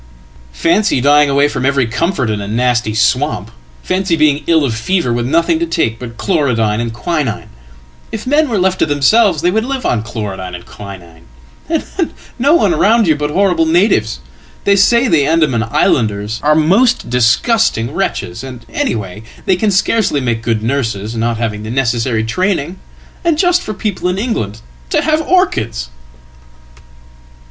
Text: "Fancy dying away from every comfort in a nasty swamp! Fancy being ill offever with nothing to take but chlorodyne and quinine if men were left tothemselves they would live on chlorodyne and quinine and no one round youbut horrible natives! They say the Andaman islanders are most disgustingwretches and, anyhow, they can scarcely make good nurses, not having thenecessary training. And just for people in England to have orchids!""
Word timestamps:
"Fancy 0.55 0.99
dying 0.99 1.29
away 1.29 1.47
from 1.47 1.63
every 1.63 1.85
comfort 1.85 2.31
in 2.31 2.41
a 2.41 2.47
nasty 2.47 2.95
swamp! 2.95 3.51
Fancy 3.83 4.15
being 4.15 4.43
ill 4.47 4.61
offever 4.65 5.13
with 5.13 5.27
nothing 5.27 5.59
to 5.59 5.67
take 5.67 5.99
but 5.99 6.17
chlorodyne 6.17 6.79
and 6.79 6.91
quinine 6.91 7.49
if 8.11 8.25
men 8.25 8.49
were 8.49 8.57
left 8.57 8.79
tothemselves 8.81 9.41
they 9.43 9.51
would 9.51 9.63
live 9.63 9.85
on 9.85 10.01
chlorodyne 10.01 10.55
and 10.55 10.65
quinine 10.65 11.27
and 11.69 11.85
no 12.39 12.55
one 12.55 12.73
round 12.73 13.05
youbut 13.05 13.29
horrible 13.29 13.67
natives! 13.67 14.21
They 14.63 14.75
say 14.75 15.07
the 15.07 15.27
Andaman 15.27 15.61
islanders 15.61 16.39
are 16.41 16.55
most 16.55 17.11
disgustingwretches 17.11 18.43
and, 18.43 18.65
anyhow, 18.73 19.19
they 19.45 19.55
can 19.55 19.69
scarcely 19.69 20.19
make 20.19 20.41
good 20.41 20.63
nurses, 20.63 21.15
not 21.15 21.37
having 21.37 21.61
thenecessary 21.61 22.23
training. 22.27 22.79
And 23.23 23.37
just 23.37 23.61
for 23.61 23.75
people 23.75 24.09
in 24.09 24.17
England 24.17 24.61
to 24.89 25.03
have 25.03 25.21
orchids!"" 25.21 25.89